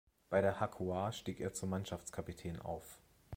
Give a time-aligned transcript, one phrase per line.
[0.31, 2.97] Bei der Hakoah stieg er zum Mannschaftskapitän auf.